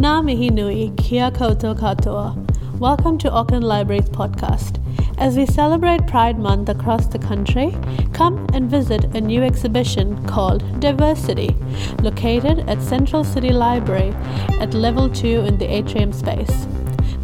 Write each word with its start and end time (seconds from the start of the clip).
Ngā 0.00 0.24
mihi 0.24 0.48
nui, 0.48 0.92
kia 0.96 1.30
koutou 1.30 1.78
katoa. 1.78 2.28
Welcome 2.80 3.18
to 3.18 3.30
Auckland 3.30 3.64
Libraries 3.64 4.08
podcast. 4.08 4.78
As 5.18 5.36
we 5.36 5.44
celebrate 5.44 6.06
Pride 6.06 6.38
Month 6.38 6.70
across 6.70 7.04
the 7.04 7.18
country, 7.18 7.76
come 8.14 8.46
and 8.54 8.70
visit 8.70 9.04
a 9.14 9.20
new 9.20 9.42
exhibition 9.42 10.26
called 10.26 10.64
Diversity, 10.80 11.54
located 12.00 12.60
at 12.60 12.80
Central 12.80 13.24
City 13.24 13.50
Library 13.50 14.14
at 14.58 14.72
level 14.72 15.10
2 15.10 15.40
in 15.40 15.58
the 15.58 15.70
atrium 15.70 16.14
space. 16.14 16.66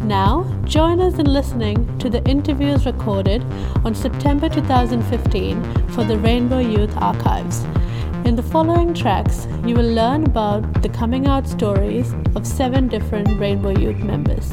Now, 0.01 0.43
join 0.65 1.01
us 1.01 1.17
in 1.17 1.25
listening 1.25 1.97
to 1.97 2.11
the 2.11 2.23
interviews 2.25 2.85
recorded 2.85 3.43
on 3.85 3.95
September 3.95 4.49
2015 4.49 5.87
for 5.87 6.03
the 6.03 6.19
Rainbow 6.19 6.59
Youth 6.59 6.95
Archives. 6.97 7.65
In 8.25 8.35
the 8.35 8.43
following 8.43 8.93
tracks, 8.93 9.47
you 9.65 9.75
will 9.75 9.93
learn 9.93 10.23
about 10.25 10.81
the 10.81 10.89
coming 10.89 11.27
out 11.27 11.47
stories 11.47 12.13
of 12.35 12.45
seven 12.45 12.87
different 12.87 13.39
Rainbow 13.39 13.69
Youth 13.69 13.97
members. 13.97 14.49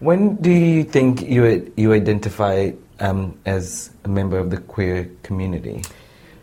When 0.00 0.36
do 0.36 0.50
you 0.50 0.84
think 0.84 1.22
you 1.22 1.72
you 1.76 1.92
identify 1.92 2.72
um, 3.00 3.38
as 3.46 3.90
a 4.04 4.08
member 4.08 4.38
of 4.38 4.50
the 4.50 4.58
queer 4.58 5.10
community? 5.22 5.82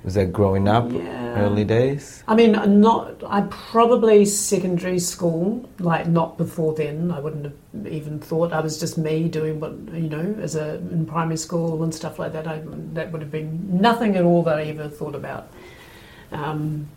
Was 0.03 0.15
that 0.15 0.33
growing 0.33 0.67
up, 0.67 0.91
Yeah. 0.91 1.39
early 1.41 1.63
days? 1.63 2.23
I 2.27 2.33
mean, 2.35 2.53
not. 2.81 3.23
I 3.27 3.41
probably 3.41 4.25
secondary 4.25 4.97
school, 4.97 5.69
like 5.79 6.07
not 6.07 6.37
before 6.37 6.73
then. 6.73 7.11
I 7.11 7.19
wouldn't 7.19 7.45
have 7.45 7.87
even 7.87 8.19
thought. 8.19 8.51
I 8.51 8.61
was 8.61 8.79
just 8.79 8.97
me 8.97 9.27
doing 9.27 9.59
what 9.59 9.73
you 9.93 10.09
know, 10.09 10.35
as 10.41 10.55
a 10.55 10.75
in 10.75 11.05
primary 11.05 11.37
school 11.37 11.83
and 11.83 11.93
stuff 11.93 12.17
like 12.17 12.33
that. 12.33 12.47
I, 12.47 12.61
that 12.93 13.11
would 13.11 13.21
have 13.21 13.31
been 13.31 13.79
nothing 13.79 14.15
at 14.15 14.23
all 14.23 14.41
that 14.43 14.57
I 14.57 14.63
ever 14.63 14.89
thought 14.89 15.13
about. 15.15 15.49
Um, 16.31 16.87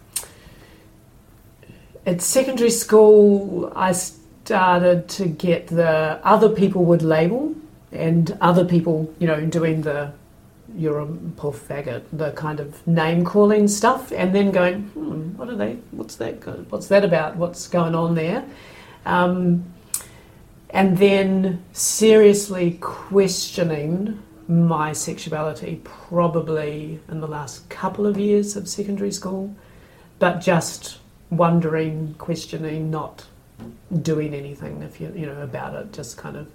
at 2.06 2.22
secondary 2.22 2.70
school, 2.70 3.72
I 3.76 3.92
started 3.92 5.08
to 5.08 5.26
get 5.26 5.66
the 5.68 6.20
other 6.22 6.48
people 6.48 6.84
would 6.86 7.02
label 7.02 7.54
and 7.92 8.36
other 8.40 8.64
people, 8.64 9.12
you 9.18 9.26
know, 9.26 9.40
doing 9.46 9.82
the 9.82 10.12
you're 10.76 11.00
a 11.00 11.06
poor 11.36 11.52
faggot, 11.52 12.02
the 12.12 12.32
kind 12.32 12.60
of 12.60 12.86
name 12.86 13.24
calling 13.24 13.68
stuff, 13.68 14.12
and 14.12 14.34
then 14.34 14.50
going, 14.50 14.82
hmm, 14.88 15.36
what 15.36 15.48
are 15.48 15.56
they? 15.56 15.74
What's 15.90 16.16
that? 16.16 16.44
What's 16.70 16.88
that 16.88 17.04
about? 17.04 17.36
What's 17.36 17.68
going 17.68 17.94
on 17.94 18.14
there? 18.14 18.44
Um, 19.06 19.64
and 20.70 20.98
then 20.98 21.62
seriously 21.72 22.78
questioning 22.80 24.20
my 24.48 24.92
sexuality, 24.92 25.80
probably 25.84 27.00
in 27.08 27.20
the 27.20 27.28
last 27.28 27.68
couple 27.68 28.06
of 28.06 28.18
years 28.18 28.56
of 28.56 28.68
secondary 28.68 29.12
school, 29.12 29.54
but 30.18 30.40
just 30.40 30.98
wondering, 31.30 32.14
questioning, 32.18 32.90
not 32.90 33.24
doing 34.02 34.34
anything 34.34 34.82
if 34.82 35.00
you 35.00 35.12
you 35.16 35.26
know 35.26 35.40
about 35.42 35.74
it, 35.74 35.92
just 35.92 36.16
kind 36.16 36.36
of 36.36 36.48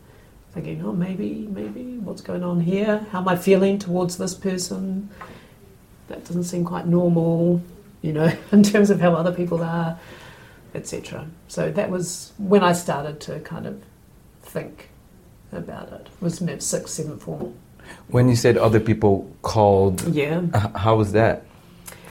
thinking, 0.54 0.84
oh, 0.84 0.92
maybe, 0.92 1.48
maybe, 1.52 1.98
what's 2.00 2.22
going 2.22 2.44
on 2.44 2.60
here? 2.60 3.06
How 3.12 3.20
am 3.20 3.28
I 3.28 3.36
feeling 3.36 3.78
towards 3.80 4.18
this 4.18 4.34
person? 4.34 5.10
That 6.08 6.26
doesn't 6.26 6.46
seem 6.46 6.66
quite 6.66 6.88
normal, 6.88 7.62
you 8.02 8.14
know, 8.14 8.32
in 8.52 8.64
terms 8.64 8.90
of 8.90 9.00
how 9.00 9.14
other 9.14 9.32
people 9.32 9.64
are, 9.64 9.98
etc. 10.74 11.28
So 11.48 11.72
that 11.72 11.90
was 11.90 12.34
when 12.38 12.64
I 12.64 12.74
started 12.74 13.20
to 13.22 13.40
kind 13.42 13.66
of 13.68 13.82
think 14.42 14.90
about 15.52 15.90
it. 15.92 16.08
It 16.08 16.22
was 16.22 16.42
mid 16.42 16.64
sixth, 16.64 16.94
seventh 16.96 17.24
form. 17.24 17.54
When 18.08 18.28
you 18.30 18.36
said 18.36 18.58
other 18.58 18.80
people 18.80 19.32
called, 19.42 20.02
Yeah. 20.14 20.42
how 20.76 20.96
was 20.96 21.12
that 21.14 21.46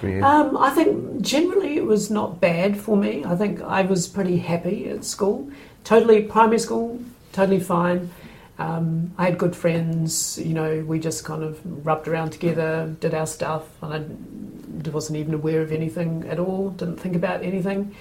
for 0.01 0.09
you? 0.09 0.23
Um, 0.25 0.57
I 0.57 0.71
think 0.71 1.21
generally 1.23 1.77
it 1.77 1.85
was 1.85 2.11
not 2.11 2.41
bad 2.41 2.79
for 2.79 2.97
me. 2.97 3.25
I 3.25 3.37
think 3.37 3.63
I 3.63 3.83
was 3.83 4.09
pretty 4.09 4.39
happy 4.39 4.89
at 4.89 5.05
school. 5.05 5.51
Totally, 5.85 6.23
primary 6.23 6.59
school, 6.59 7.01
totally 7.33 7.61
fine. 7.61 8.11
Um, 8.59 9.13
I 9.17 9.27
had 9.27 9.39
good 9.39 9.55
friends, 9.55 10.39
you 10.39 10.53
know, 10.53 10.85
we 10.85 10.99
just 10.99 11.25
kind 11.25 11.45
of 11.45 11.61
rubbed 11.87 12.09
around 12.09 12.33
together, 12.33 12.95
did 12.99 13.15
our 13.15 13.27
stuff, 13.27 13.65
and 13.83 14.83
I 14.85 14.91
wasn't 14.91 15.19
even 15.19 15.33
aware 15.35 15.63
of 15.63 15.71
anything 15.71 16.27
at 16.29 16.41
all, 16.41 16.71
didn't 16.71 16.97
think 16.97 17.15
about 17.15 17.45
anything. 17.45 17.95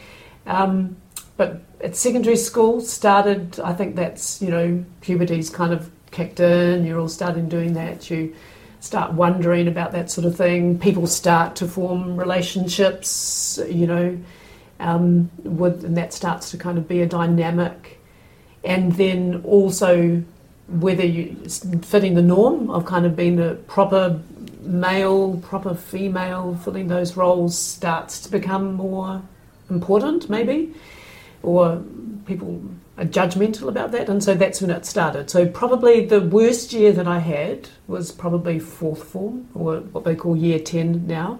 Um, 0.48 0.98
but 1.36 1.62
at 1.82 1.96
secondary 1.96 2.38
school, 2.38 2.82
started, 2.82 3.60
I 3.60 3.74
think 3.74 3.96
that's, 3.96 4.42
you 4.42 4.50
know, 4.50 4.84
puberty's 5.02 5.52
kind 5.52 5.74
of 5.74 5.92
kicked 6.10 6.40
in, 6.40 6.86
you're 6.86 7.00
all 7.00 7.08
starting 7.08 7.48
doing 7.48 7.74
that, 7.74 8.10
you 8.10 8.34
start 8.80 9.14
wondering 9.14 9.68
about 9.68 9.92
that 9.92 10.10
sort 10.10 10.26
of 10.26 10.36
thing. 10.36 10.80
People 10.80 11.08
start 11.08 11.56
to 11.58 11.68
form 11.68 12.18
relationships, 12.18 13.60
you 13.70 13.86
know, 13.86 14.18
um, 14.80 15.30
with, 15.44 15.84
and 15.84 15.98
that 15.98 16.14
starts 16.14 16.52
to 16.52 16.58
kind 16.58 16.78
of 16.78 16.88
be 16.88 17.02
a 17.02 17.06
dynamic. 17.06 18.00
And 18.64 18.92
then 18.94 19.42
also 19.44 20.24
whether 20.68 21.06
you 21.06 21.36
fitting 21.82 22.14
the 22.16 22.22
norm 22.22 22.70
of 22.70 22.86
kind 22.86 23.06
of 23.06 23.16
being 23.16 23.40
a 23.40 23.54
proper 23.54 24.20
male, 24.62 25.38
proper 25.38 25.74
female, 25.74 26.60
filling 26.64 26.88
those 26.88 27.16
roles 27.16 27.58
starts 27.58 28.20
to 28.22 28.30
become 28.30 28.74
more 28.74 29.22
important, 29.70 30.30
maybe, 30.30 30.74
or 31.42 31.82
people 32.26 32.62
are 32.98 33.06
judgmental 33.06 33.70
about 33.70 33.92
that, 33.92 34.10
and 34.10 34.24
so 34.24 34.34
that's 34.34 34.60
when 34.60 34.72
it 34.72 34.86
started. 34.86 35.30
So 35.30 35.48
probably 35.48 36.06
the 36.06 36.20
worst 36.20 36.74
year 36.74 36.92
that 36.92 37.08
I 37.08 37.20
had 37.20 37.70
was 37.88 38.12
probably 38.12 38.60
fourth 38.60 39.04
form, 39.04 39.48
or 39.54 39.78
what 39.80 40.04
they 40.04 40.16
call 40.16 40.36
year 40.36 40.60
ten 40.60 41.08
now. 41.08 41.40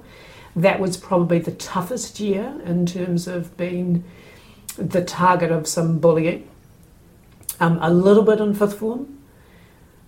That 0.56 0.80
was 0.80 0.98
probably 0.98 1.40
the 1.40 1.52
toughest 1.52 2.20
year 2.20 2.60
in 2.64 2.86
terms 2.86 3.28
of 3.28 3.56
being 3.58 4.04
the 4.78 5.04
target 5.04 5.52
of 5.52 5.68
some 5.68 6.00
bullying. 6.00 6.48
Um, 7.60 7.78
a 7.82 7.92
little 7.92 8.24
bit 8.24 8.40
in 8.40 8.54
fifth 8.54 8.80
form. 8.80 9.17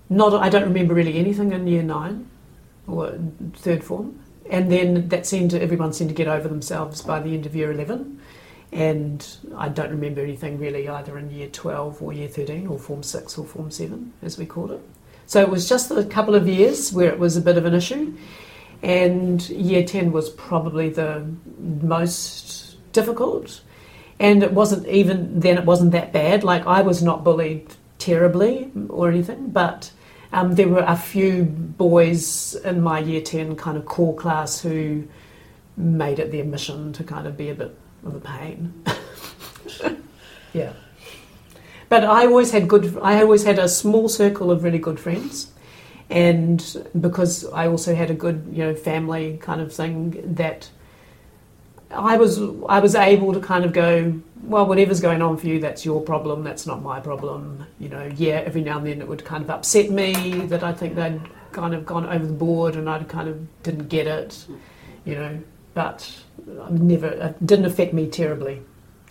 Not, 0.09 0.33
I 0.33 0.49
don't 0.49 0.63
remember 0.63 0.93
really 0.93 1.17
anything 1.17 1.51
in 1.51 1.67
year 1.67 1.83
nine 1.83 2.27
or 2.87 3.17
third 3.53 3.83
form, 3.83 4.19
and 4.49 4.71
then 4.71 5.09
that 5.09 5.25
seemed 5.25 5.51
to 5.51 5.61
everyone 5.61 5.93
seemed 5.93 6.09
to 6.09 6.15
get 6.15 6.27
over 6.27 6.47
themselves 6.47 7.01
by 7.01 7.19
the 7.19 7.33
end 7.33 7.45
of 7.45 7.55
year 7.55 7.71
eleven. 7.71 8.19
And 8.71 9.25
I 9.55 9.69
don't 9.69 9.89
remember 9.89 10.21
anything 10.21 10.59
really 10.59 10.87
either 10.87 11.17
in 11.17 11.31
year 11.31 11.47
12 11.47 12.03
or 12.03 12.13
year 12.13 12.27
13 12.27 12.67
or 12.67 12.77
form 12.77 13.01
6 13.01 13.37
or 13.39 13.45
form 13.45 13.71
7 13.71 14.13
as 14.21 14.37
we 14.37 14.45
called 14.45 14.71
it. 14.71 14.81
So 15.25 15.41
it 15.41 15.49
was 15.49 15.67
just 15.67 15.89
a 15.89 16.03
couple 16.03 16.35
of 16.35 16.47
years 16.47 16.93
where 16.93 17.09
it 17.09 17.17
was 17.17 17.35
a 17.35 17.41
bit 17.41 17.57
of 17.57 17.65
an 17.65 17.73
issue. 17.73 18.15
And 18.83 19.47
year 19.49 19.83
10 19.83 20.11
was 20.11 20.29
probably 20.29 20.89
the 20.89 21.25
most 21.57 22.77
difficult. 22.93 23.61
And 24.19 24.43
it 24.43 24.53
wasn't 24.53 24.87
even 24.87 25.39
then 25.39 25.57
it 25.57 25.65
wasn't 25.65 25.91
that 25.93 26.13
bad. 26.13 26.43
Like 26.43 26.67
I 26.67 26.81
was 26.81 27.01
not 27.01 27.23
bullied 27.23 27.67
terribly 27.97 28.71
or 28.87 29.09
anything 29.09 29.49
but 29.49 29.91
um, 30.31 30.55
there 30.55 30.67
were 30.67 30.83
a 30.85 30.95
few 30.95 31.43
boys 31.43 32.55
in 32.55 32.81
my 32.81 32.99
year 32.99 33.21
10 33.21 33.55
kind 33.55 33.77
of 33.77 33.85
core 33.85 34.15
class 34.15 34.61
who 34.61 35.07
made 35.75 36.19
it 36.19 36.31
their 36.31 36.43
mission 36.43 36.93
to 36.93 37.03
kind 37.03 37.25
of 37.25 37.35
be 37.37 37.49
a 37.49 37.55
bit 37.55 37.75
of 38.05 38.15
a 38.15 38.19
pain. 38.19 38.85
yeah. 40.53 40.73
But 41.87 42.03
I 42.03 42.27
always 42.27 42.51
had 42.51 42.67
good. 42.67 42.97
I 43.01 43.21
always 43.21 43.43
had 43.43 43.57
a 43.57 43.67
small 43.67 44.07
circle 44.07 44.51
of 44.51 44.63
really 44.63 44.77
good 44.77 44.99
friends, 44.99 45.51
and 46.11 46.63
because 47.01 47.49
I 47.51 47.67
also 47.67 47.95
had 47.95 48.11
a 48.11 48.13
good, 48.13 48.47
you 48.51 48.63
know, 48.63 48.75
family 48.75 49.39
kind 49.41 49.59
of 49.59 49.73
thing 49.73 50.35
that 50.35 50.69
I 51.91 52.17
was 52.17 52.39
I 52.67 52.79
was 52.79 52.95
able 52.95 53.33
to 53.33 53.39
kind 53.39 53.65
of 53.65 53.73
go, 53.73 54.13
well, 54.43 54.65
whatever's 54.65 55.01
going 55.01 55.21
on 55.21 55.37
for 55.37 55.47
you, 55.47 55.59
that's 55.59 55.83
your 55.85 56.01
problem. 56.01 56.43
That's 56.43 56.65
not 56.65 56.81
my 56.81 56.99
problem. 56.99 57.65
You 57.79 57.89
know, 57.89 58.11
yeah. 58.15 58.43
Every 58.45 58.61
now 58.61 58.77
and 58.77 58.87
then 58.87 59.01
it 59.01 59.07
would 59.07 59.25
kind 59.25 59.43
of 59.43 59.49
upset 59.49 59.89
me 59.89 60.13
that 60.47 60.63
I 60.63 60.73
think 60.73 60.95
they'd 60.95 61.21
kind 61.51 61.73
of 61.73 61.85
gone 61.85 62.05
over 62.07 62.25
the 62.25 62.33
board 62.33 62.75
and 62.75 62.89
I 62.89 63.03
kind 63.03 63.27
of 63.27 63.63
didn't 63.63 63.89
get 63.89 64.07
it. 64.07 64.45
You 65.05 65.15
know, 65.15 65.39
but 65.73 66.09
I 66.61 66.69
never 66.71 67.07
it 67.07 67.45
didn't 67.45 67.65
affect 67.65 67.93
me 67.93 68.07
terribly. 68.07 68.61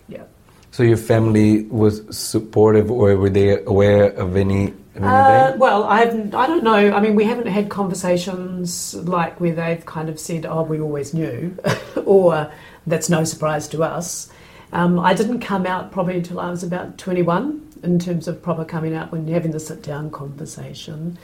Yeah. 0.07 0.23
so 0.71 0.83
your 0.83 0.97
family 0.97 1.63
was 1.63 2.03
supportive, 2.15 2.89
or 2.91 3.15
were 3.17 3.29
they 3.29 3.63
aware 3.63 4.11
of 4.11 4.35
any? 4.35 4.73
Uh, 4.99 5.53
well, 5.57 5.83
I 5.83 5.99
haven't. 5.99 6.33
I 6.35 6.47
don't 6.47 6.63
know. 6.63 6.91
I 6.91 6.99
mean, 6.99 7.15
we 7.15 7.23
haven't 7.23 7.47
had 7.47 7.69
conversations 7.69 8.95
like 8.95 9.39
where 9.39 9.53
they've 9.53 9.85
kind 9.85 10.09
of 10.09 10.19
said, 10.19 10.45
"Oh, 10.45 10.63
we 10.63 10.79
always 10.81 11.13
knew," 11.13 11.55
or 12.05 12.51
"That's 12.87 13.09
no 13.09 13.23
surprise 13.23 13.67
to 13.69 13.83
us." 13.83 14.29
Um, 14.71 14.99
I 14.99 15.13
didn't 15.13 15.39
come 15.39 15.65
out 15.65 15.91
probably 15.91 16.17
until 16.17 16.39
I 16.39 16.49
was 16.49 16.63
about 16.63 16.97
twenty-one. 16.97 17.67
In 17.81 17.97
terms 17.97 18.27
of 18.27 18.43
proper 18.43 18.65
coming 18.65 18.93
out, 18.93 19.09
when 19.09 19.25
having 19.29 19.51
the 19.51 19.59
sit-down 19.59 20.11
conversation. 20.11 21.17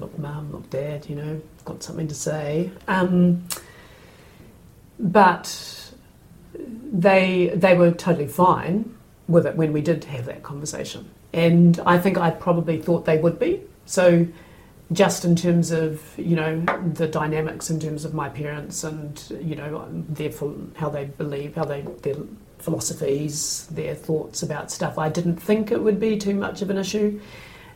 Look, 0.00 0.18
mum. 0.18 0.50
Look, 0.50 0.68
dad. 0.68 1.08
You 1.08 1.14
know, 1.16 1.40
got 1.64 1.82
something 1.84 2.08
to 2.08 2.14
say. 2.14 2.70
Um, 2.88 3.44
but 4.98 5.92
they 6.92 7.52
they 7.54 7.76
were 7.76 7.92
totally 7.92 8.26
fine 8.26 8.92
with 9.28 9.46
it 9.46 9.56
when 9.56 9.72
we 9.72 9.80
did 9.80 10.02
have 10.04 10.26
that 10.26 10.42
conversation, 10.42 11.08
and 11.32 11.78
I 11.86 11.96
think 11.98 12.18
I 12.18 12.30
probably 12.30 12.82
thought 12.82 13.04
they 13.04 13.18
would 13.18 13.38
be. 13.38 13.60
So 13.86 14.26
just 14.92 15.24
in 15.24 15.36
terms 15.36 15.70
of 15.70 16.02
you 16.18 16.34
know 16.34 16.60
the 16.94 17.06
dynamics 17.06 17.70
in 17.70 17.78
terms 17.78 18.04
of 18.04 18.12
my 18.12 18.28
parents 18.28 18.82
and 18.82 19.32
you 19.40 19.54
know 19.54 19.88
their 20.08 20.32
how 20.76 20.88
they 20.88 21.04
believe, 21.04 21.54
how 21.54 21.64
they 21.64 21.82
their 22.02 22.16
philosophies, 22.58 23.66
their 23.70 23.94
thoughts 23.94 24.42
about 24.42 24.70
stuff. 24.70 24.98
I 24.98 25.08
didn't 25.08 25.36
think 25.36 25.70
it 25.70 25.80
would 25.82 26.00
be 26.00 26.16
too 26.16 26.34
much 26.34 26.60
of 26.60 26.70
an 26.70 26.76
issue, 26.76 27.20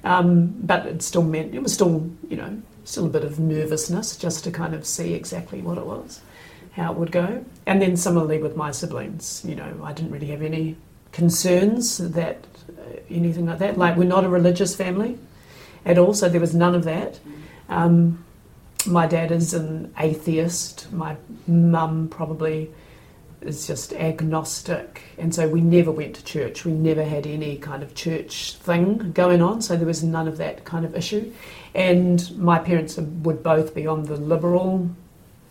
um, 0.03 0.49
but 0.63 0.87
it 0.87 1.03
still 1.03 1.23
meant 1.23 1.55
it 1.55 1.63
was 1.63 1.73
still 1.73 2.11
you 2.29 2.37
know 2.37 2.61
still 2.85 3.07
a 3.07 3.11
bit 3.11 3.25
of 3.25 3.39
nervousness 3.39 4.17
just 4.17 4.45
to 4.45 4.51
kind 4.51 4.75
of 4.75 4.85
see 4.85 5.15
exactly 5.15 5.63
what 5.63 5.79
it 5.79 5.87
was, 5.87 6.21
how 6.73 6.93
it 6.93 6.99
would 6.99 7.13
go, 7.13 7.45
and 7.67 7.81
then 7.81 7.97
similarly 7.97 8.39
with 8.39 8.57
my 8.57 8.73
siblings, 8.73 9.43
you 9.47 9.55
know 9.55 9.81
I 9.85 9.93
didn't 9.93 10.11
really 10.11 10.29
have 10.29 10.43
any 10.43 10.77
concerns 11.13 11.99
that 11.99 12.45
uh, 12.77 12.97
anything 13.09 13.47
like 13.47 13.61
that. 13.61 13.79
Like 13.79 13.97
we're 13.97 14.05
not 14.05 14.25
a 14.25 14.29
religious 14.29 14.75
family 14.75 15.17
at 15.85 15.99
all, 15.99 16.15
so 16.15 16.29
there 16.29 16.41
was 16.41 16.55
none 16.55 16.75
of 16.75 16.85
that. 16.85 17.19
Um, 17.69 18.25
my 18.87 19.07
dad 19.07 19.31
is 19.33 19.55
an 19.55 19.93
atheist. 19.99 20.93
My 20.93 21.17
mum 21.47 22.09
probably 22.09 22.71
is 23.41 23.67
just 23.67 23.93
agnostic, 23.93 25.03
and 25.19 25.35
so 25.35 25.49
we 25.49 25.61
never 25.61 25.91
went 25.91 26.17
to 26.17 26.25
church. 26.25 26.65
We 26.65 26.73
never 26.73 27.05
had 27.05 27.27
any 27.27 27.57
kind 27.57 27.83
of 27.83 27.95
church 27.95 28.55
thing 28.55 29.13
going 29.13 29.43
on, 29.43 29.63
so 29.63 29.77
there 29.77 29.87
was 29.87 30.03
none 30.03 30.29
of 30.29 30.39
that 30.39 30.65
kind 30.65 30.85
of 30.85 30.97
issue. 30.97 31.33
And 31.75 32.37
my 32.39 32.59
parents 32.59 32.97
would 32.97 33.43
both 33.43 33.75
be 33.75 33.87
on 33.87 34.05
the 34.05 34.17
liberal 34.17 34.91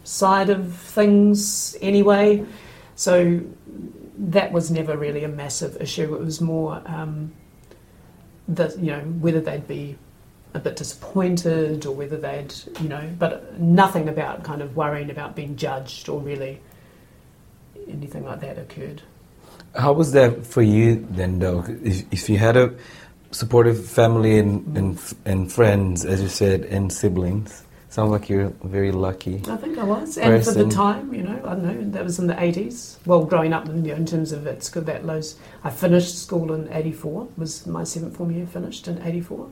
side 0.04 0.50
of 0.50 0.74
things 0.74 1.78
anyway, 1.82 2.46
so 2.96 3.42
that 4.18 4.52
was 4.52 4.72
never 4.72 4.98
really 4.98 5.24
a 5.24 5.28
massive 5.30 5.80
issue. 5.82 6.16
It 6.16 6.22
was 6.22 6.42
more 6.42 6.82
um, 6.86 7.32
that 8.48 8.78
you 8.80 8.92
know 8.92 9.02
whether 9.02 9.40
they'd 9.40 9.68
be 9.68 9.98
a 10.54 10.60
bit 10.60 10.76
disappointed 10.76 11.86
or 11.86 11.96
whether 11.96 12.18
they'd, 12.18 12.54
you 12.82 12.90
know, 12.90 13.10
but 13.18 13.60
nothing 13.60 14.08
about 14.08 14.44
kind 14.44 14.62
of 14.62 14.76
worrying 14.76 15.10
about 15.10 15.36
being 15.36 15.56
judged 15.56 16.10
or 16.10 16.20
really 16.20 16.60
anything 17.88 18.24
like 18.26 18.40
that 18.42 18.58
occurred. 18.58 19.02
How 19.76 19.94
was 19.94 20.12
that 20.12 20.46
for 20.46 20.62
you 20.62 21.06
then, 21.10 21.40
though? 21.40 21.66
If, 21.84 22.06
if 22.12 22.30
you 22.30 22.38
had 22.38 22.56
a 22.56 22.74
supportive 23.32 23.84
family 23.86 24.38
and, 24.38 24.62
mm. 24.66 24.78
and, 24.78 25.14
and 25.26 25.52
friends, 25.52 26.06
as 26.06 26.22
you 26.22 26.28
said, 26.28 26.66
and 26.66 26.94
siblings, 26.94 27.64
sounds 27.90 28.12
like 28.12 28.30
you're 28.30 28.50
very 28.64 28.92
lucky. 28.92 29.42
I 29.48 29.58
think 29.58 29.78
I 29.78 29.84
was, 29.84 30.18
and 30.18 30.44
for 30.44 30.52
the 30.52 30.70
time, 30.70 31.14
you 31.14 31.24
know, 31.24 31.40
I 31.46 31.56
don't 31.56 31.64
know, 31.64 31.90
that 31.92 32.04
was 32.04 32.20
in 32.20 32.28
the 32.28 32.34
80s. 32.34 32.98
Well, 33.06 33.24
growing 33.26 33.54
up, 33.54 33.68
in, 33.68 33.86
you 33.86 33.92
know, 33.92 33.98
in 33.98 34.06
terms 34.06 34.32
of 34.32 34.48
it's 34.48 34.70
good 34.70 34.86
that 34.88 35.06
lows. 35.06 35.36
I 35.64 35.70
finished 35.70 36.18
school 36.18 36.54
in 36.54 36.72
84, 36.72 37.28
was 37.38 37.66
my 37.66 37.84
seventh 37.84 38.18
form 38.18 38.32
year 38.32 38.46
finished 38.46 38.88
in 38.88 39.02
84. 39.02 39.50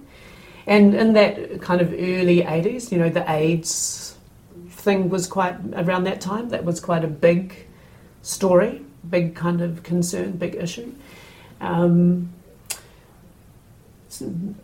And 0.67 0.93
in 0.93 1.13
that 1.13 1.61
kind 1.61 1.81
of 1.81 1.91
early 1.91 2.41
80s, 2.41 2.91
you 2.91 2.97
know, 2.97 3.09
the 3.09 3.29
AIDS 3.29 4.15
thing 4.69 5.09
was 5.09 5.27
quite 5.27 5.55
around 5.73 6.03
that 6.05 6.21
time. 6.21 6.49
That 6.49 6.63
was 6.63 6.79
quite 6.79 7.03
a 7.03 7.07
big 7.07 7.67
story, 8.21 8.81
big 9.09 9.35
kind 9.35 9.61
of 9.61 9.83
concern, 9.83 10.33
big 10.33 10.55
issue. 10.55 10.93
Um, 11.59 12.31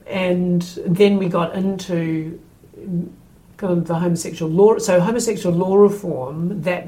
and 0.05 0.61
then 0.85 1.17
we 1.17 1.29
got 1.29 1.55
into 1.55 2.39
kind 3.57 3.77
of 3.77 3.87
the 3.87 3.95
homosexual 3.95 4.51
law. 4.51 4.77
So 4.77 4.99
homosexual 4.99 5.55
law 5.55 5.77
reform 5.77 6.61
that 6.61 6.87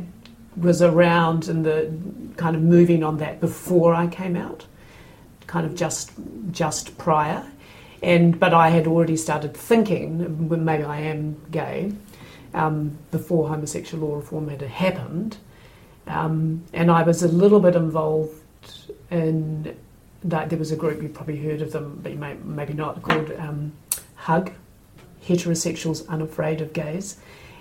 was 0.57 0.81
around 0.81 1.47
in 1.47 1.63
the 1.63 1.91
kind 2.37 2.55
of 2.55 2.61
moving 2.61 3.03
on 3.03 3.17
that 3.17 3.39
before 3.39 3.93
I 3.93 4.07
came 4.07 4.35
out, 4.35 4.65
kind 5.47 5.65
of 5.65 5.75
just 5.75 6.11
just 6.51 6.97
prior. 6.97 7.45
And 8.01 8.39
but 8.39 8.53
I 8.53 8.69
had 8.69 8.87
already 8.87 9.17
started 9.17 9.53
thinking 9.53 10.47
maybe 10.63 10.83
I 10.83 11.01
am 11.01 11.35
gay 11.51 11.91
um, 12.53 12.97
before 13.11 13.49
homosexual 13.49 14.07
law 14.07 14.15
reform 14.15 14.47
had 14.47 14.61
happened, 14.61 15.37
um, 16.07 16.63
and 16.73 16.89
I 16.89 17.03
was 17.03 17.23
a 17.23 17.27
little 17.27 17.59
bit 17.59 17.75
involved 17.75 18.33
in 19.11 19.75
that. 20.23 20.49
There 20.49 20.59
was 20.59 20.71
a 20.71 20.75
group 20.75 21.01
you 21.01 21.09
probably 21.09 21.37
heard 21.37 21.61
of 21.61 21.71
them, 21.71 21.99
but 22.01 22.13
you 22.13 22.17
may 22.17 22.35
maybe 22.43 22.73
not 22.73 23.01
called 23.01 23.31
um, 23.37 23.73
Hug, 24.15 24.51
Heterosexuals 25.25 26.07
Unafraid 26.07 26.61
of 26.61 26.73
Gays, 26.73 27.17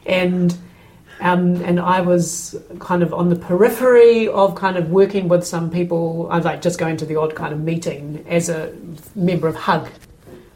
and. 0.07 0.57
Um, 1.21 1.57
and 1.65 1.81
I 1.81 2.01
was 2.01 2.55
kind 2.79 3.03
of 3.03 3.13
on 3.13 3.29
the 3.29 3.35
periphery 3.35 4.29
of 4.29 4.55
kind 4.55 4.77
of 4.77 4.91
working 4.91 5.27
with 5.27 5.45
some 5.45 5.69
people. 5.69 6.29
I 6.31 6.39
like 6.39 6.63
just 6.63 6.79
going 6.79 6.97
to 6.99 7.07
the 7.07 7.17
odd 7.17 7.35
kind 7.35 7.53
of 7.53 7.59
meeting 7.59 8.25
as 8.29 8.49
a 8.49 8.73
member 9.17 9.49
of 9.49 9.57
Hug, 9.57 9.89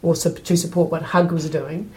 or 0.02 0.14
to 0.16 0.56
support 0.56 0.90
what 0.90 1.02
Hug 1.02 1.32
was 1.32 1.48
doing. 1.48 1.90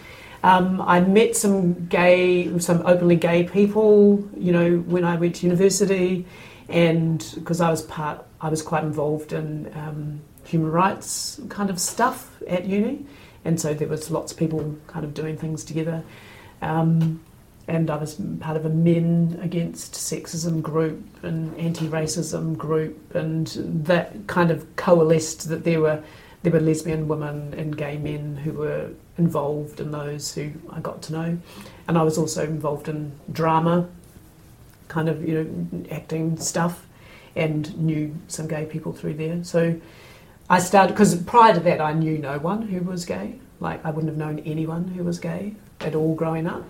Um, 0.44 0.80
I 0.82 1.00
met 1.00 1.36
some 1.36 1.88
gay, 1.88 2.60
some 2.60 2.86
openly 2.86 3.16
gay 3.16 3.46
people, 3.46 4.30
you 4.38 4.52
know, 4.52 4.78
when 4.78 5.04
I 5.04 5.16
went 5.16 5.36
to 5.38 5.48
university, 5.48 6.26
and 6.70 7.28
because 7.36 7.62
I 7.62 7.72
was 7.72 7.82
part, 7.82 8.24
I 8.40 8.50
was 8.50 8.62
quite 8.62 8.84
involved 8.84 9.34
in 9.34 9.72
um, 9.74 10.22
human 10.44 10.72
rights 10.72 11.42
kind 11.50 11.72
of 11.72 11.80
stuff 11.80 12.38
at 12.48 12.66
uni, 12.66 13.06
and 13.44 13.60
so 13.60 13.74
there 13.74 13.88
was 13.88 14.12
lots 14.12 14.32
of 14.32 14.38
people 14.38 14.78
kind 14.86 15.04
of 15.04 15.16
doing 15.16 15.36
things 15.36 15.64
together. 15.64 16.04
Um, 16.62 17.22
and 17.68 17.90
I 17.90 17.96
was 17.96 18.22
part 18.40 18.58
of 18.58 18.66
a 18.66 18.70
men 18.70 19.40
against 19.42 19.94
sexism 19.94 20.62
group 20.62 21.04
and 21.24 21.58
anti-racism 21.58 22.56
group, 22.56 23.16
and 23.16 23.48
that 23.86 24.28
kind 24.28 24.52
of 24.52 24.76
coalesced 24.76 25.50
that 25.50 25.64
there 25.64 25.82
were 25.82 26.04
there 26.46 26.54
were 26.54 26.60
lesbian 26.60 27.08
women 27.08 27.56
and 27.56 27.76
gay 27.76 27.98
men 27.98 28.38
who 28.38 28.54
were 28.54 28.92
involved 29.18 29.80
in 29.80 29.90
those 29.90 30.36
who 30.36 30.52
I 30.70 30.80
got 30.80 31.02
to 31.04 31.14
know. 31.14 31.38
And 31.88 31.98
I 31.98 32.04
was 32.04 32.20
also 32.20 32.44
involved 32.44 32.88
in 32.88 33.14
drama, 33.32 33.90
kind 34.88 35.10
of, 35.10 35.28
you 35.28 35.44
know, 35.44 35.86
acting 35.90 36.38
stuff, 36.38 36.86
and 37.36 37.76
knew 37.80 38.16
some 38.28 38.48
gay 38.48 38.66
people 38.66 38.94
through 38.94 39.16
there. 39.16 39.44
So 39.44 39.82
I 40.48 40.60
started, 40.60 40.94
because 40.94 41.16
prior 41.16 41.56
to 41.56 41.60
that, 41.62 41.82
I 41.82 41.94
knew 41.94 42.20
no 42.20 42.38
one 42.38 42.62
who 42.62 42.80
was 42.82 43.06
gay. 43.06 43.40
Like, 43.60 43.84
I 43.84 43.90
wouldn't 43.90 44.12
have 44.12 44.18
known 44.18 44.38
anyone 44.46 44.90
who 44.90 45.04
was 45.04 45.18
gay 45.18 45.56
at 45.82 45.96
all 45.96 46.14
growing 46.14 46.46
up. 46.46 46.70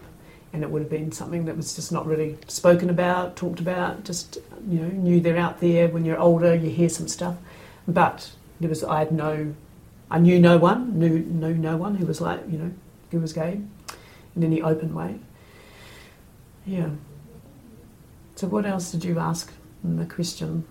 And 0.53 0.63
it 0.63 0.69
would 0.69 0.83
have 0.83 0.89
been 0.89 1.11
something 1.11 1.43
that 1.45 1.57
was 1.57 1.75
just 1.75 1.91
not 1.91 2.05
really 2.05 2.37
spoken 2.47 2.89
about, 2.89 3.35
talked 3.35 3.59
about, 3.59 4.05
just, 4.05 4.37
you 4.69 4.79
know, 4.79 4.87
knew 4.87 5.19
they're 5.19 5.35
out 5.35 5.59
there. 5.59 5.89
When 5.89 6.05
you're 6.05 6.17
older, 6.17 6.55
you 6.55 6.69
hear 6.69 6.87
some 6.87 7.09
stuff. 7.09 7.35
But 7.89 8.31
there 8.61 8.69
was, 8.69 8.81
I 8.81 8.99
had 8.99 9.11
no 9.11 9.53
I 10.09 10.19
knew 10.19 10.39
no 10.39 10.57
one, 10.57 10.99
knew, 10.99 11.19
knew 11.19 11.55
no 11.55 11.77
one 11.77 11.95
who 11.95 12.05
was 12.05 12.21
like, 12.21 12.41
you 12.49 12.57
know, 12.57 12.71
who 13.11 13.19
was 13.19 13.33
gay 13.33 13.59
in 14.35 14.43
any 14.43 14.61
open 14.61 14.93
way. 14.93 15.19
Yeah. 16.65 16.89
So 18.35 18.47
what 18.47 18.65
else 18.65 18.91
did 18.91 19.03
you 19.03 19.19
ask 19.19 19.51
the 19.83 20.05
question? 20.05 20.65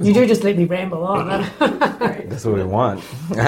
You 0.00 0.12
do 0.12 0.26
just 0.26 0.44
let 0.44 0.56
me 0.56 0.64
ramble 0.64 1.04
on. 1.04 1.28
That's 1.58 2.44
what 2.44 2.54
we 2.54 2.64
want. 2.64 3.02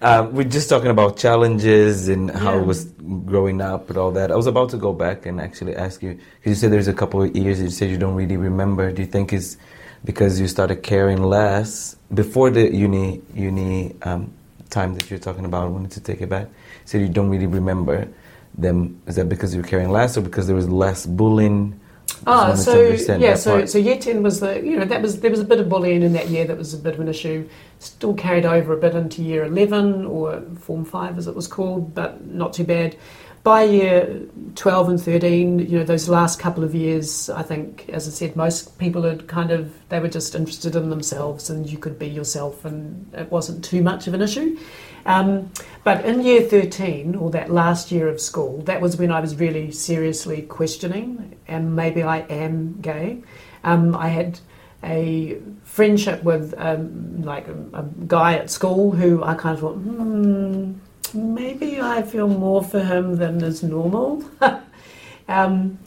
um, 0.00 0.34
we're 0.34 0.44
just 0.44 0.68
talking 0.68 0.90
about 0.90 1.18
challenges 1.18 2.08
and 2.08 2.30
how 2.30 2.54
yeah. 2.54 2.60
it 2.60 2.66
was 2.66 2.84
growing 3.26 3.60
up 3.60 3.90
and 3.90 3.98
all 3.98 4.10
that. 4.12 4.32
I 4.32 4.36
was 4.36 4.46
about 4.46 4.70
to 4.70 4.78
go 4.78 4.92
back 4.92 5.26
and 5.26 5.40
actually 5.40 5.76
ask 5.76 6.02
you 6.02 6.14
because 6.14 6.50
you 6.50 6.54
said 6.54 6.72
there's 6.72 6.88
a 6.88 6.94
couple 6.94 7.22
of 7.22 7.36
years 7.36 7.60
you 7.60 7.68
said 7.68 7.90
you 7.90 7.98
don't 7.98 8.14
really 8.14 8.38
remember. 8.38 8.90
Do 8.90 9.02
you 9.02 9.08
think 9.08 9.32
is 9.32 9.58
because 10.04 10.40
you 10.40 10.48
started 10.48 10.82
caring 10.82 11.22
less 11.22 11.96
before 12.12 12.50
the 12.50 12.72
uni 12.74 13.22
uni 13.34 13.94
um, 14.02 14.32
time 14.70 14.94
that 14.94 15.10
you're 15.10 15.18
talking 15.18 15.44
about. 15.44 15.64
I 15.64 15.68
wanted 15.68 15.92
to 15.92 16.00
take 16.00 16.20
it 16.20 16.28
back. 16.28 16.48
So 16.84 16.98
you 16.98 17.08
don't 17.08 17.30
really 17.30 17.46
remember 17.46 18.08
them. 18.56 19.00
Is 19.06 19.16
that 19.16 19.28
because 19.28 19.54
you 19.54 19.62
were 19.62 19.68
caring 19.68 19.90
less, 19.90 20.16
or 20.16 20.20
because 20.20 20.46
there 20.46 20.56
was 20.56 20.68
less 20.68 21.06
bullying? 21.06 21.80
Oh, 22.26 22.54
so 22.54 22.90
yeah, 23.16 23.34
so 23.34 23.58
part. 23.58 23.70
so 23.70 23.78
year 23.78 23.98
ten 23.98 24.22
was 24.22 24.40
the 24.40 24.60
you 24.60 24.76
know 24.78 24.84
that 24.84 25.00
was 25.02 25.20
there 25.20 25.30
was 25.30 25.40
a 25.40 25.44
bit 25.44 25.58
of 25.58 25.68
bullying 25.68 26.02
in 26.02 26.12
that 26.12 26.28
year 26.28 26.44
that 26.46 26.56
was 26.56 26.74
a 26.74 26.78
bit 26.78 26.94
of 26.94 27.00
an 27.00 27.08
issue. 27.08 27.48
Still 27.78 28.14
carried 28.14 28.44
over 28.44 28.74
a 28.74 28.76
bit 28.76 28.94
into 28.94 29.22
year 29.22 29.44
eleven 29.44 30.04
or 30.04 30.42
form 30.60 30.84
five 30.84 31.18
as 31.18 31.26
it 31.26 31.34
was 31.34 31.46
called, 31.46 31.94
but 31.94 32.24
not 32.26 32.52
too 32.52 32.64
bad 32.64 32.96
by 33.44 33.62
year 33.62 34.22
12 34.54 34.88
and 34.88 35.00
13, 35.00 35.58
you 35.58 35.78
know, 35.78 35.84
those 35.84 36.08
last 36.08 36.40
couple 36.40 36.64
of 36.64 36.74
years, 36.74 37.28
I 37.28 37.42
think, 37.42 37.88
as 37.90 38.08
I 38.08 38.10
said, 38.10 38.36
most 38.36 38.78
people 38.78 39.02
had 39.02 39.28
kind 39.28 39.50
of, 39.50 39.70
they 39.90 40.00
were 40.00 40.08
just 40.08 40.34
interested 40.34 40.74
in 40.74 40.88
themselves 40.88 41.50
and 41.50 41.68
you 41.68 41.76
could 41.76 41.98
be 41.98 42.08
yourself 42.08 42.64
and 42.64 43.12
it 43.12 43.30
wasn't 43.30 43.62
too 43.62 43.82
much 43.82 44.06
of 44.06 44.14
an 44.14 44.22
issue. 44.22 44.58
Um, 45.04 45.50
but 45.84 46.06
in 46.06 46.22
year 46.22 46.40
13, 46.40 47.14
or 47.16 47.30
that 47.32 47.50
last 47.50 47.92
year 47.92 48.08
of 48.08 48.18
school, 48.18 48.62
that 48.62 48.80
was 48.80 48.96
when 48.96 49.12
I 49.12 49.20
was 49.20 49.36
really 49.36 49.70
seriously 49.70 50.40
questioning, 50.42 51.36
and 51.46 51.76
maybe 51.76 52.02
I 52.02 52.20
am 52.20 52.80
gay. 52.80 53.22
Um, 53.62 53.94
I 53.94 54.08
had 54.08 54.40
a 54.82 55.38
friendship 55.64 56.22
with 56.22 56.54
um, 56.56 57.22
like 57.22 57.48
a, 57.48 57.56
a, 57.74 57.82
guy 58.06 58.34
at 58.34 58.50
school 58.50 58.92
who 58.92 59.22
I 59.22 59.34
kind 59.34 59.54
of 59.54 59.60
thought, 59.60 59.74
hmm, 59.74 60.74
maybe 61.14 61.80
I 61.80 62.02
feel 62.02 62.28
more 62.28 62.62
for 62.62 62.80
him 62.80 63.16
than 63.16 63.42
is 63.42 63.62
normal. 63.62 64.24
um, 65.28 65.78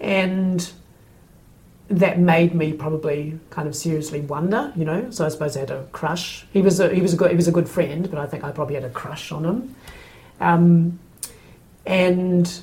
and 0.00 0.72
that 1.88 2.18
made 2.18 2.54
me 2.54 2.72
probably 2.72 3.38
kind 3.50 3.68
of 3.68 3.76
seriously 3.76 4.20
wonder, 4.20 4.72
you 4.76 4.84
know. 4.84 5.10
So 5.10 5.26
I 5.26 5.28
suppose 5.28 5.56
I 5.56 5.60
had 5.60 5.70
a 5.70 5.84
crush. 5.92 6.46
He 6.52 6.62
was 6.62 6.80
a, 6.80 6.92
he 6.92 7.00
was 7.00 7.12
a 7.12 7.16
good 7.16 7.30
he 7.30 7.36
was 7.36 7.48
a 7.48 7.52
good 7.52 7.68
friend, 7.68 8.08
but 8.10 8.18
I 8.18 8.26
think 8.26 8.44
I 8.44 8.50
probably 8.50 8.74
had 8.74 8.84
a 8.84 8.90
crush 8.90 9.30
on 9.30 9.44
him. 9.44 9.74
Um, 10.40 10.98
and 11.84 12.60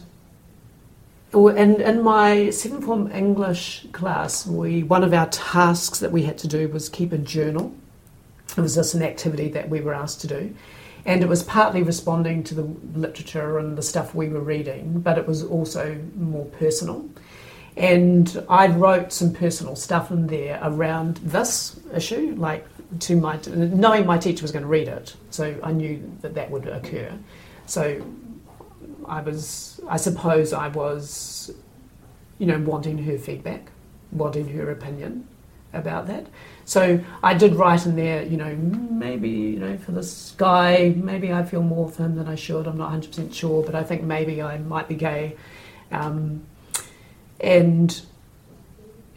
in, 1.33 1.81
in 1.81 2.01
my 2.01 2.49
seventh 2.49 2.85
form 2.85 3.11
English 3.11 3.85
class, 3.91 4.47
we 4.47 4.83
one 4.83 5.03
of 5.03 5.13
our 5.13 5.27
tasks 5.27 5.99
that 5.99 6.11
we 6.11 6.23
had 6.23 6.37
to 6.39 6.47
do 6.47 6.67
was 6.69 6.89
keep 6.89 7.11
a 7.11 7.17
journal. 7.17 7.73
It 8.57 8.61
was 8.61 8.75
just 8.75 8.95
an 8.95 9.03
activity 9.03 9.49
that 9.49 9.69
we 9.69 9.79
were 9.81 9.93
asked 9.93 10.21
to 10.21 10.27
do, 10.27 10.55
and 11.05 11.21
it 11.21 11.29
was 11.29 11.43
partly 11.43 11.83
responding 11.83 12.43
to 12.43 12.55
the 12.55 12.63
literature 12.97 13.57
and 13.57 13.77
the 13.77 13.81
stuff 13.81 14.13
we 14.13 14.29
were 14.29 14.41
reading, 14.41 14.99
but 14.99 15.17
it 15.17 15.27
was 15.27 15.43
also 15.43 15.99
more 16.15 16.45
personal. 16.45 17.09
And 17.77 18.43
I 18.49 18.67
wrote 18.67 19.13
some 19.13 19.33
personal 19.33 19.75
stuff 19.75 20.11
in 20.11 20.27
there 20.27 20.59
around 20.61 21.17
this 21.17 21.79
issue, 21.93 22.35
like 22.37 22.65
to 22.99 23.15
my 23.15 23.39
knowing 23.47 24.05
my 24.05 24.17
teacher 24.17 24.41
was 24.41 24.51
going 24.51 24.63
to 24.63 24.69
read 24.69 24.87
it, 24.87 25.15
so 25.29 25.57
I 25.63 25.71
knew 25.71 26.11
that 26.21 26.33
that 26.33 26.49
would 26.49 26.67
occur. 26.67 27.11
So 27.65 28.01
I 29.05 29.21
was, 29.21 29.79
I 29.87 29.97
suppose, 29.97 30.53
I 30.53 30.67
was, 30.69 31.51
you 32.39 32.47
know, 32.47 32.59
wanting 32.59 32.97
her 33.03 33.17
feedback, 33.17 33.71
wanting 34.11 34.49
her 34.49 34.71
opinion 34.71 35.27
about 35.73 36.07
that. 36.07 36.27
So 36.65 36.99
I 37.23 37.33
did 37.33 37.55
write 37.55 37.85
in 37.85 37.95
there, 37.95 38.23
you 38.23 38.37
know, 38.37 38.55
maybe, 38.55 39.29
you 39.29 39.59
know, 39.59 39.77
for 39.77 39.91
this 39.91 40.33
guy, 40.37 40.93
maybe 40.95 41.33
I 41.33 41.43
feel 41.43 41.63
more 41.63 41.89
for 41.89 42.03
him 42.03 42.15
than 42.15 42.27
I 42.27 42.35
should. 42.35 42.67
I'm 42.67 42.77
not 42.77 42.91
100% 42.91 43.33
sure, 43.33 43.63
but 43.63 43.75
I 43.75 43.83
think 43.83 44.03
maybe 44.03 44.41
I 44.41 44.57
might 44.57 44.87
be 44.87 44.95
gay. 44.95 45.35
Um, 45.91 46.43
and 47.39 47.99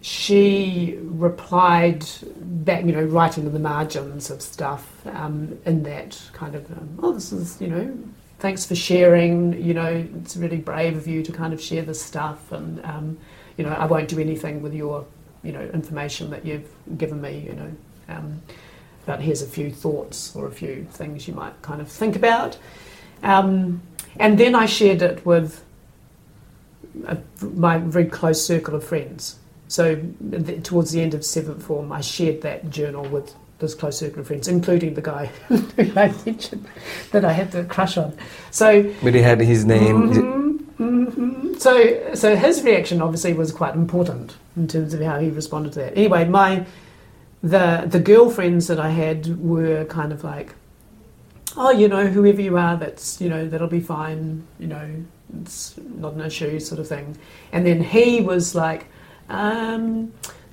she 0.00 0.98
replied 1.00 2.04
back, 2.36 2.84
you 2.84 2.92
know, 2.92 3.04
writing 3.04 3.46
in 3.46 3.52
the 3.52 3.58
margins 3.58 4.30
of 4.30 4.42
stuff 4.42 5.06
um, 5.06 5.58
in 5.64 5.82
that 5.84 6.20
kind 6.32 6.54
of, 6.54 6.70
um, 6.72 6.98
oh, 7.02 7.12
this 7.12 7.32
is, 7.32 7.60
you 7.60 7.68
know, 7.68 7.98
thanks 8.42 8.66
for 8.66 8.74
sharing. 8.74 9.62
You 9.62 9.72
know, 9.72 10.06
it's 10.20 10.36
really 10.36 10.58
brave 10.58 10.96
of 10.96 11.06
you 11.06 11.22
to 11.22 11.32
kind 11.32 11.54
of 11.54 11.62
share 11.62 11.82
this 11.82 12.02
stuff, 12.02 12.52
and 12.52 12.84
um, 12.84 13.18
you 13.56 13.64
know, 13.64 13.72
I 13.72 13.86
won't 13.86 14.08
do 14.08 14.18
anything 14.18 14.60
with 14.60 14.74
your, 14.74 15.06
you 15.42 15.52
know, 15.52 15.62
information 15.72 16.30
that 16.30 16.44
you've 16.44 16.68
given 16.98 17.20
me. 17.20 17.38
You 17.46 17.54
know, 17.54 17.72
um, 18.08 18.42
but 19.06 19.20
here's 19.20 19.42
a 19.42 19.46
few 19.46 19.70
thoughts 19.70 20.34
or 20.36 20.46
a 20.46 20.52
few 20.52 20.86
things 20.90 21.26
you 21.26 21.34
might 21.34 21.60
kind 21.62 21.80
of 21.80 21.88
think 21.88 22.16
about. 22.16 22.56
Um, 23.22 23.82
and 24.18 24.38
then 24.38 24.54
I 24.54 24.66
shared 24.66 25.02
it 25.02 25.24
with 25.24 25.64
a, 27.06 27.18
my 27.40 27.78
very 27.78 28.06
close 28.06 28.44
circle 28.44 28.74
of 28.74 28.84
friends. 28.84 29.38
So 29.68 30.00
the, 30.20 30.60
towards 30.60 30.92
the 30.92 31.00
end 31.00 31.14
of 31.14 31.24
seventh 31.24 31.62
form, 31.62 31.92
I 31.92 32.02
shared 32.02 32.42
that 32.42 32.70
journal 32.70 33.04
with 33.04 33.34
this 33.58 33.74
close 33.74 33.98
circle 33.98 34.20
of 34.20 34.26
friends, 34.26 34.48
including 34.48 34.94
the 34.94 35.00
guy 35.00 35.26
who 35.48 35.64
I 35.96 36.14
mentioned 36.26 36.68
that 37.12 37.24
I 37.24 37.32
had 37.32 37.52
the 37.52 37.64
crush 37.64 37.96
on. 37.96 38.16
So, 38.50 38.82
but 39.02 39.14
he 39.14 39.22
had 39.22 39.40
his 39.40 39.64
name. 39.64 40.12
Mm-hmm, 40.12 41.08
mm-hmm. 41.08 41.41
So, 41.62 42.14
so 42.14 42.34
his 42.34 42.64
reaction 42.64 43.00
obviously 43.00 43.34
was 43.34 43.52
quite 43.52 43.76
important 43.76 44.34
in 44.56 44.66
terms 44.66 44.94
of 44.94 45.00
how 45.00 45.20
he 45.20 45.30
responded 45.30 45.74
to 45.74 45.78
that. 45.78 45.96
Anyway, 45.96 46.24
my 46.24 46.66
the 47.40 47.84
the 47.86 48.00
girlfriends 48.00 48.66
that 48.66 48.80
I 48.80 48.88
had 48.88 49.40
were 49.40 49.84
kind 49.84 50.12
of 50.12 50.24
like, 50.24 50.54
oh, 51.56 51.70
you 51.70 51.86
know, 51.86 52.08
whoever 52.08 52.42
you 52.42 52.58
are, 52.58 52.76
that's 52.76 53.20
you 53.20 53.28
know 53.28 53.48
that'll 53.48 53.68
be 53.68 53.80
fine. 53.80 54.44
You 54.58 54.66
know, 54.66 54.90
it's 55.40 55.76
not 55.78 56.14
an 56.14 56.22
issue, 56.22 56.58
sort 56.58 56.80
of 56.80 56.88
thing. 56.88 57.16
And 57.52 57.64
then 57.64 57.80
he 57.80 58.20
was 58.20 58.56
like. 58.56 58.86
Um, 59.28 60.12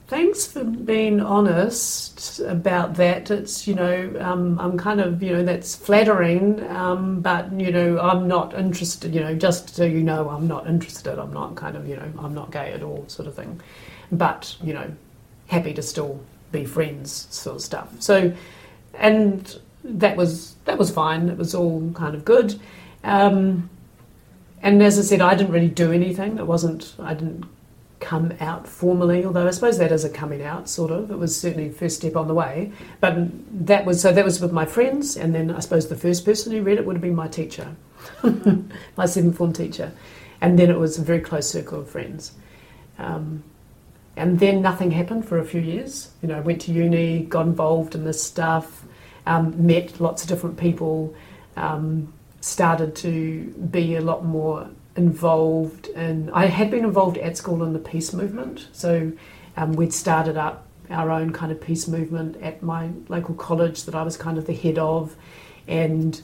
Thanks 0.09 0.47
for 0.47 0.63
being 0.63 1.21
honest 1.21 2.39
about 2.39 2.95
that. 2.95 3.29
It's, 3.29 3.67
you 3.67 3.75
know, 3.75 4.11
um, 4.19 4.57
I'm 4.59 4.75
kind 4.75 4.99
of, 4.99 5.21
you 5.21 5.33
know, 5.33 5.43
that's 5.43 5.75
flattering, 5.75 6.67
um, 6.67 7.21
but, 7.21 7.51
you 7.53 7.71
know, 7.71 7.99
I'm 7.99 8.27
not 8.27 8.57
interested, 8.57 9.13
you 9.13 9.21
know, 9.21 9.35
just 9.35 9.75
so 9.75 9.83
you 9.85 10.01
know, 10.01 10.27
I'm 10.27 10.47
not 10.47 10.65
interested. 10.65 11.19
I'm 11.19 11.31
not 11.31 11.53
kind 11.53 11.77
of, 11.77 11.87
you 11.87 11.95
know, 11.95 12.11
I'm 12.17 12.33
not 12.33 12.51
gay 12.51 12.73
at 12.73 12.81
all, 12.81 13.05
sort 13.07 13.27
of 13.27 13.35
thing. 13.35 13.61
But, 14.11 14.57
you 14.63 14.73
know, 14.73 14.91
happy 15.45 15.75
to 15.75 15.83
still 15.83 16.19
be 16.51 16.65
friends, 16.65 17.27
sort 17.29 17.57
of 17.57 17.61
stuff. 17.61 17.89
So, 17.99 18.33
and 18.95 19.59
that 19.83 20.17
was, 20.17 20.55
that 20.65 20.79
was 20.79 20.89
fine. 20.89 21.29
It 21.29 21.37
was 21.37 21.53
all 21.53 21.91
kind 21.91 22.15
of 22.15 22.25
good. 22.25 22.59
Um, 23.03 23.69
and 24.63 24.81
as 24.81 24.97
I 24.97 25.03
said, 25.03 25.21
I 25.21 25.35
didn't 25.35 25.53
really 25.53 25.69
do 25.69 25.91
anything. 25.91 26.39
It 26.39 26.47
wasn't, 26.47 26.95
I 26.97 27.13
didn't 27.13 27.45
come 27.99 28.33
out 28.39 28.67
formally, 28.67 29.25
although 29.25 29.47
I 29.47 29.51
suppose 29.51 29.77
that 29.77 29.91
is 29.91 30.03
a 30.03 30.09
coming 30.09 30.41
out, 30.41 30.69
sort 30.69 30.91
of. 30.91 31.11
It 31.11 31.17
was 31.17 31.39
certainly 31.39 31.67
the 31.67 31.75
first 31.75 31.97
step 31.97 32.15
on 32.15 32.27
the 32.27 32.33
way. 32.33 32.71
But 32.99 33.15
that 33.65 33.85
was 33.85 34.01
so 34.01 34.11
that 34.11 34.25
was 34.25 34.39
with 34.39 34.51
my 34.51 34.65
friends, 34.65 35.17
and 35.17 35.35
then 35.35 35.51
I 35.51 35.59
suppose 35.59 35.87
the 35.87 35.95
first 35.95 36.25
person 36.25 36.51
who 36.51 36.61
read 36.61 36.77
it 36.77 36.85
would 36.85 36.95
have 36.95 37.01
been 37.01 37.15
my 37.15 37.27
teacher, 37.27 37.75
my 38.97 39.05
seventh 39.05 39.37
form 39.37 39.53
teacher, 39.53 39.91
and 40.41 40.57
then 40.57 40.69
it 40.69 40.79
was 40.79 40.97
a 40.97 41.01
very 41.01 41.19
close 41.19 41.49
circle 41.49 41.81
of 41.81 41.89
friends. 41.89 42.33
Um, 42.97 43.43
and 44.15 44.39
then 44.39 44.61
nothing 44.61 44.91
happened 44.91 45.25
for 45.25 45.39
a 45.39 45.45
few 45.45 45.61
years. 45.61 46.11
You 46.21 46.27
know, 46.27 46.37
I 46.37 46.41
went 46.41 46.61
to 46.61 46.73
uni, 46.73 47.23
got 47.23 47.45
involved 47.45 47.95
in 47.95 48.03
this 48.03 48.21
stuff, 48.21 48.83
um, 49.25 49.65
met 49.65 50.01
lots 50.01 50.23
of 50.23 50.29
different 50.29 50.57
people, 50.57 51.15
um, 51.55 52.13
started 52.41 52.95
to 52.97 53.43
be 53.71 53.95
a 53.95 54.01
lot 54.01 54.25
more 54.25 54.69
involved 54.95 55.87
in, 55.87 56.29
I 56.31 56.47
had 56.47 56.71
been 56.71 56.83
involved 56.83 57.17
at 57.17 57.37
school 57.37 57.63
in 57.63 57.73
the 57.73 57.79
peace 57.79 58.13
movement. 58.13 58.67
So 58.73 59.11
um, 59.57 59.73
we'd 59.73 59.93
started 59.93 60.37
up 60.37 60.65
our 60.89 61.11
own 61.11 61.31
kind 61.31 61.51
of 61.51 61.61
peace 61.61 61.87
movement 61.87 62.41
at 62.41 62.63
my 62.63 62.89
local 63.07 63.35
college 63.35 63.83
that 63.83 63.95
I 63.95 64.03
was 64.03 64.17
kind 64.17 64.37
of 64.37 64.47
the 64.47 64.53
head 64.53 64.77
of. 64.77 65.15
And 65.67 66.21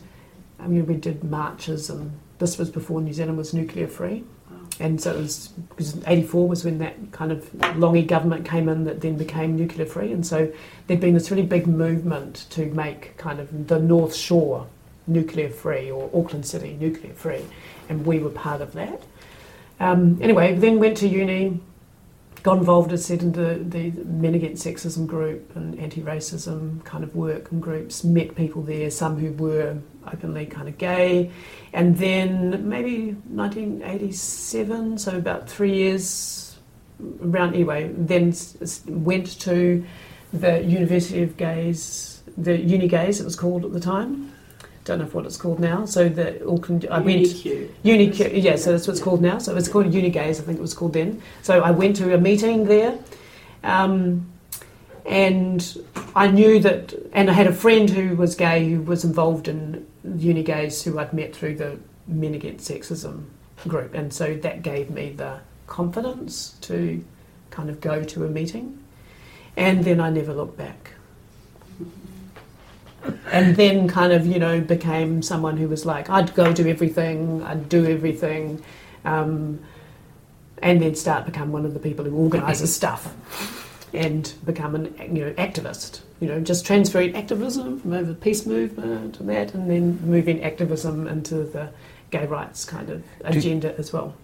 I 0.60 0.68
mean, 0.68 0.86
we 0.86 0.96
did 0.96 1.24
marches, 1.24 1.90
and 1.90 2.12
this 2.40 2.58
was 2.58 2.70
before 2.70 3.02
New 3.02 3.14
Zealand 3.14 3.38
was 3.38 3.54
nuclear 3.54 3.88
free. 3.88 4.24
And 4.80 5.00
so 5.00 5.12
it 5.12 5.18
was 5.18 5.48
because 5.70 6.06
84 6.06 6.50
was 6.50 6.66
when 6.66 6.80
that 6.80 6.96
kind 7.14 7.32
of 7.32 7.78
Lange 7.78 8.06
government 8.06 8.46
came 8.46 8.68
in 8.68 8.84
that 8.84 9.00
then 9.00 9.16
became 9.16 9.56
nuclear 9.56 9.86
free. 9.86 10.12
And 10.12 10.26
so 10.26 10.52
there'd 10.88 11.00
been 11.00 11.14
this 11.14 11.32
really 11.32 11.46
big 11.46 11.66
movement 11.66 12.48
to 12.50 12.66
make 12.66 13.16
kind 13.16 13.40
of 13.40 13.68
the 13.68 13.80
North 13.80 14.14
Shore 14.14 14.68
nuclear 15.08 15.50
free 15.50 15.92
or 15.92 16.10
Auckland 16.14 16.46
City 16.46 16.76
nuclear 16.80 17.14
free 17.14 17.44
and 17.90 18.06
we 18.06 18.20
were 18.20 18.30
part 18.30 18.62
of 18.62 18.74
that. 18.74 19.04
Um, 19.80 20.18
anyway, 20.22 20.56
then 20.56 20.80
went 20.80 20.98
to 20.98 21.08
uni, 21.08 21.60
got 22.44 22.58
involved, 22.58 22.94
as 22.94 23.06
said, 23.06 23.22
in 23.22 23.32
the, 23.34 23.60
the 23.68 23.92
Men 24.04 24.36
Against 24.36 24.66
Sexism 24.66 25.06
group 25.06 25.56
and 25.56 25.78
anti 25.80 26.02
racism 26.02 26.84
kind 26.86 27.04
of 27.04 27.16
work 27.16 27.52
and 27.52 27.62
groups, 27.62 28.04
met 28.04 28.36
people 28.36 28.62
there, 28.62 28.90
some 28.90 29.18
who 29.18 29.32
were 29.34 29.78
openly 30.12 30.46
kind 30.46 30.68
of 30.68 30.78
gay. 30.78 31.32
And 31.74 31.98
then 31.98 32.70
maybe 32.70 33.12
1987, 33.30 34.98
so 34.98 35.18
about 35.18 35.50
three 35.50 35.74
years 35.74 36.58
around, 37.22 37.54
anyway, 37.54 37.92
then 37.98 38.34
went 38.88 39.40
to 39.42 39.84
the 40.32 40.64
University 40.64 41.22
of 41.24 41.36
Gays, 41.36 42.22
the 42.38 42.58
Uni 42.58 42.88
Gays, 42.88 43.20
it 43.20 43.26
was 43.26 43.36
called 43.36 43.66
at 43.66 43.74
the 43.74 43.80
time 43.80 44.32
don't 44.86 45.00
know 45.00 45.06
what 45.06 45.26
it's 45.26 45.36
called 45.36 45.60
now. 45.60 45.84
So 45.86 46.08
the 46.08 46.48
Auckland, 46.48 46.88
I 46.90 47.00
went 47.00 47.26
UniQ, 47.26 48.42
yeah. 48.42 48.56
So 48.56 48.72
that's 48.72 48.88
what 48.88 48.94
it's 48.94 49.04
called 49.04 49.22
now. 49.22 49.40
So 49.40 49.56
it's 49.58 49.68
called 49.68 49.88
Unigays, 49.88 50.40
I 50.40 50.44
think 50.44 50.60
it 50.60 50.62
was 50.62 50.76
called 50.76 50.94
then. 50.94 51.22
So 51.42 51.62
I 51.62 51.72
went 51.72 51.96
to 51.98 52.14
a 52.14 52.20
meeting 52.20 52.66
there, 52.66 52.98
um, 53.64 54.32
and 55.06 55.84
I 56.16 56.28
knew 56.28 56.60
that, 56.60 56.94
and 57.14 57.32
I 57.32 57.34
had 57.34 57.48
a 57.48 57.54
friend 57.54 57.90
who 57.90 58.16
was 58.16 58.36
gay 58.36 58.70
who 58.70 58.82
was 58.82 59.04
involved 59.04 59.48
in 59.48 59.86
Unigays 60.08 60.84
who 60.84 61.00
I'd 61.00 61.14
met 61.14 61.36
through 61.36 61.56
the 61.56 61.80
Men 62.08 62.36
Against 62.36 62.70
Sexism 62.70 63.26
group, 63.68 63.96
and 63.96 64.14
so 64.14 64.36
that 64.36 64.62
gave 64.62 64.92
me 64.92 65.10
the 65.10 65.40
confidence 65.66 66.56
to 66.62 67.04
kind 67.50 67.72
of 67.72 67.82
go 67.82 68.04
to 68.04 68.26
a 68.26 68.30
meeting, 68.30 68.84
and 69.58 69.84
then 69.84 70.00
I 70.00 70.12
never 70.12 70.32
looked 70.32 70.58
back 70.58 70.92
and 73.32 73.56
then 73.56 73.88
kind 73.88 74.14
of 74.14 74.26
you 74.26 74.40
know 74.40 74.62
became 74.62 75.22
someone 75.22 75.58
who 75.58 75.68
was 75.68 75.86
like 75.86 76.10
I'd 76.10 76.34
go 76.36 76.54
do 76.54 76.68
everything, 76.68 77.44
I'd 77.44 77.70
do 77.70 77.86
everything, 77.86 78.64
um, 79.04 79.60
and 80.62 80.82
then 80.82 80.96
start 80.96 81.26
become 81.26 81.52
one 81.52 81.66
of 81.66 81.74
the 81.74 81.80
people 81.80 82.06
who 82.06 82.16
organises 82.16 82.74
stuff, 82.82 83.14
and 83.94 84.34
become 84.46 84.76
an 84.76 84.94
you 85.16 85.26
know 85.26 85.34
activist. 85.34 86.02
You 86.22 86.30
know, 86.30 86.40
just 86.40 86.66
transferring 86.66 87.14
activism 87.16 87.80
from 87.82 87.92
over 87.92 88.08
the 88.08 88.16
peace 88.16 88.46
movement 88.46 89.20
and 89.20 89.30
that, 89.30 89.54
and 89.54 89.70
then 89.70 90.00
moving 90.06 90.44
activism 90.44 91.08
into 91.08 91.44
the 91.44 91.70
gay 92.10 92.26
rights 92.26 92.64
kind 92.64 92.90
of 92.90 93.04
agenda 93.26 93.78
as 93.78 93.92
well. 93.92 94.16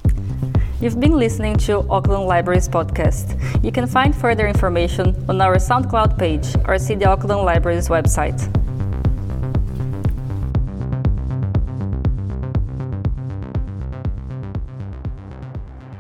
You've 0.80 1.00
been 1.00 1.18
listening 1.18 1.58
to 1.58 1.88
Auckland 1.90 2.26
Libraries 2.26 2.68
podcast. 2.68 3.38
You 3.64 3.72
can 3.72 3.86
find 3.86 4.16
further 4.16 4.48
information 4.48 5.16
on 5.30 5.42
our 5.42 5.58
SoundCloud 5.58 6.18
page 6.18 6.56
or 6.66 6.80
see 6.80 6.96
the 6.96 7.06
Auckland 7.06 7.44
Libraries 7.46 7.90
website. 7.90 8.40